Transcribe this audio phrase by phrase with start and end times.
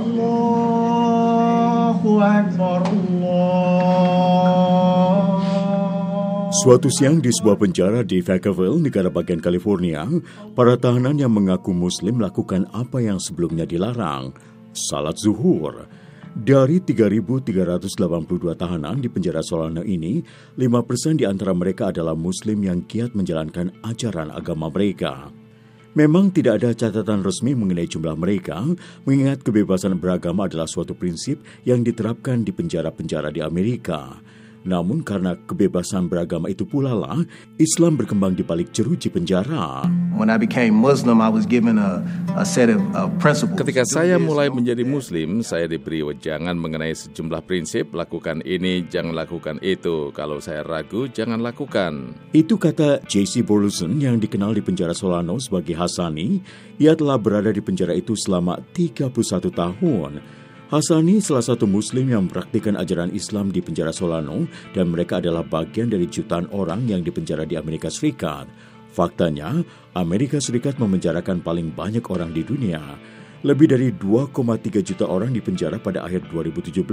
[0.00, 1.20] Allahu
[2.24, 2.80] Akbar
[6.60, 10.08] Suatu siang di sebuah penjara di Vacaville, negara bagian California,
[10.56, 14.32] para tahanan yang mengaku muslim melakukan apa yang sebelumnya dilarang,
[14.72, 15.84] salat zuhur.
[16.32, 20.24] Dari 3.382 tahanan di penjara Solano ini,
[20.56, 25.39] 5% di antara mereka adalah muslim yang giat menjalankan ajaran agama mereka.
[25.90, 28.62] Memang tidak ada catatan resmi mengenai jumlah mereka,
[29.02, 34.22] mengingat kebebasan beragama adalah suatu prinsip yang diterapkan di penjara-penjara di Amerika.
[34.60, 37.24] Namun karena kebebasan beragama itu pula lah,
[37.56, 39.88] Islam berkembang di balik jeruji penjara.
[43.56, 49.56] Ketika saya mulai menjadi Muslim, saya diberi wejangan mengenai sejumlah prinsip, lakukan ini, jangan lakukan
[49.64, 50.12] itu.
[50.12, 52.12] Kalau saya ragu, jangan lakukan.
[52.36, 53.40] Itu kata J.C.
[53.40, 56.44] Burleson yang dikenal di penjara Solano sebagai Hasani.
[56.76, 59.12] Ia telah berada di penjara itu selama 31
[59.52, 60.39] tahun.
[60.70, 65.90] Hasani salah satu muslim yang mempraktikkan ajaran Islam di penjara Solano dan mereka adalah bagian
[65.90, 68.46] dari jutaan orang yang dipenjara di Amerika Serikat.
[68.94, 69.66] Faktanya,
[69.98, 72.78] Amerika Serikat memenjarakan paling banyak orang di dunia.
[73.42, 76.86] Lebih dari 2,3 juta orang dipenjara pada akhir 2017,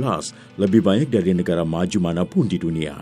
[0.58, 2.97] lebih banyak dari negara maju mana pun di dunia.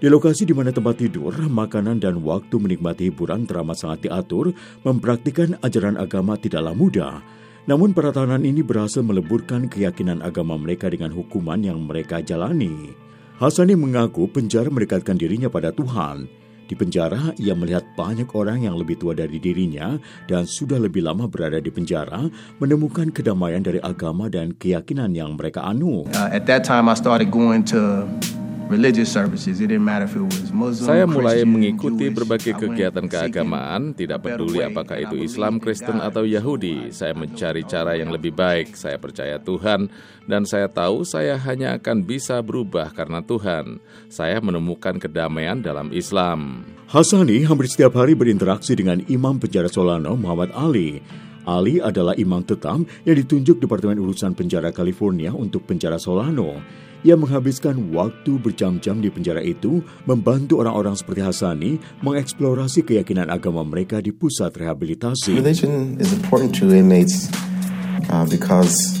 [0.00, 4.56] Di lokasi di mana tempat tidur, makanan, dan waktu menikmati hiburan teramat sangat diatur,
[4.88, 7.20] mempraktikkan ajaran agama tidaklah mudah.
[7.68, 12.96] Namun para tahanan ini berhasil meleburkan keyakinan agama mereka dengan hukuman yang mereka jalani.
[13.36, 16.32] Hasani mengaku penjara mendekatkan dirinya pada Tuhan.
[16.64, 21.28] Di penjara, ia melihat banyak orang yang lebih tua dari dirinya dan sudah lebih lama
[21.28, 26.08] berada di penjara, menemukan kedamaian dari agama dan keyakinan yang mereka anu.
[26.12, 28.04] Uh, at that time I started going to
[30.76, 36.92] saya mulai mengikuti berbagai kegiatan keagamaan, tidak peduli apakah itu Islam, Kristen, atau Yahudi.
[36.92, 38.76] Saya mencari cara yang lebih baik.
[38.76, 39.88] Saya percaya Tuhan,
[40.28, 43.80] dan saya tahu saya hanya akan bisa berubah karena Tuhan.
[44.12, 46.68] Saya menemukan kedamaian dalam Islam.
[46.92, 51.00] Hasani hampir setiap hari berinteraksi dengan Imam Penjara Solano Muhammad Ali.
[51.48, 56.60] Ali adalah imam tetap yang ditunjuk Departemen Urusan Penjara California untuk Penjara Solano.
[57.06, 61.72] Ia menghabiskan waktu berjam-jam di penjara itu membantu orang-orang seperti Hasani
[62.02, 65.38] mengeksplorasi keyakinan agama mereka di pusat rehabilitasi.
[65.38, 67.30] Religion is important to inmates
[68.10, 68.98] uh, because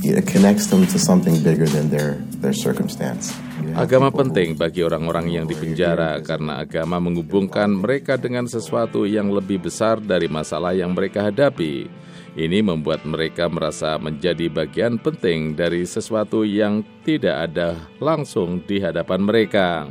[0.00, 3.36] it connects them to something bigger than their their circumstance.
[3.78, 10.02] Agama penting bagi orang-orang yang dipenjara karena agama menghubungkan mereka dengan sesuatu yang lebih besar
[10.02, 11.86] dari masalah yang mereka hadapi.
[12.34, 19.20] Ini membuat mereka merasa menjadi bagian penting dari sesuatu yang tidak ada langsung di hadapan
[19.22, 19.86] mereka.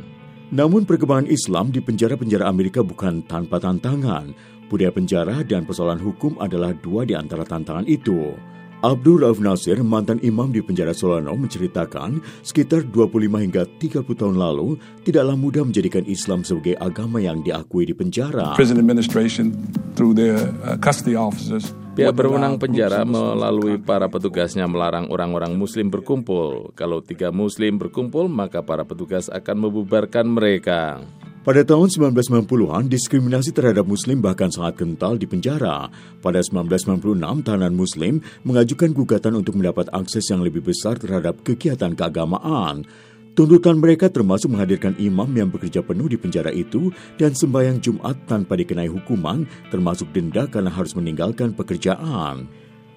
[0.52, 4.36] Namun perkembangan Islam di penjara-penjara Amerika bukan tanpa tantangan.
[4.68, 8.36] Budaya penjara dan persoalan hukum adalah dua di antara tantangan itu.
[8.84, 14.76] Abdul Rauf Nasir, mantan imam di penjara Solano, menceritakan sekitar 25 hingga 30 tahun lalu
[15.08, 18.52] tidaklah mudah menjadikan Islam sebagai agama yang diakui di penjara.
[18.52, 19.56] Prison administration
[19.96, 20.36] through their
[20.68, 26.74] uh, custody officers Pihak berwenang penjara melalui para petugasnya melarang orang-orang muslim berkumpul.
[26.74, 30.98] Kalau tiga muslim berkumpul, maka para petugas akan membubarkan mereka.
[31.44, 35.92] Pada tahun 1990-an, diskriminasi terhadap Muslim bahkan sangat kental di penjara.
[36.24, 42.88] Pada 1996, tahanan Muslim mengajukan gugatan untuk mendapat akses yang lebih besar terhadap kegiatan keagamaan.
[43.36, 46.88] Tuntutan mereka termasuk menghadirkan imam yang bekerja penuh di penjara itu
[47.20, 52.48] dan sembahyang Jumat tanpa dikenai hukuman, termasuk denda karena harus meninggalkan pekerjaan.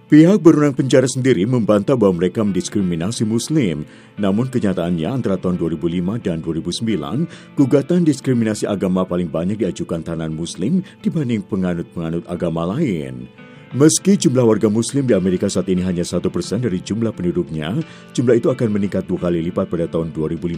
[0.07, 3.83] Pihak berwenang penjara sendiri membantah bahwa mereka mendiskriminasi Muslim.
[4.15, 7.27] Namun kenyataannya antara tahun 2005 dan 2009,
[7.59, 13.27] gugatan diskriminasi agama paling banyak diajukan tahanan Muslim dibanding penganut-penganut agama lain.
[13.75, 17.75] Meski jumlah warga Muslim di Amerika saat ini hanya satu persen dari jumlah penduduknya,
[18.15, 20.55] jumlah itu akan meningkat dua kali lipat pada tahun 2050.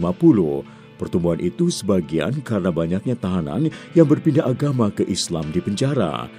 [0.94, 3.66] Pertumbuhan itu sebagian karena banyaknya tahanan
[3.98, 6.30] yang berpindah agama ke Islam di penjara.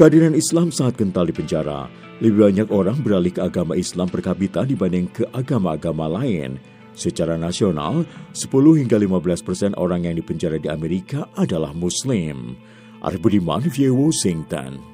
[0.00, 1.84] Kehadiran Islam sangat kental di penjara.
[2.24, 6.56] Lebih banyak orang beralih ke agama Islam per kapita dibanding ke agama-agama lain.
[6.96, 12.56] Secara nasional, 10 hingga 15 persen orang yang dipenjara di Amerika adalah Muslim.
[13.04, 14.89] Arif Budiman, Washington.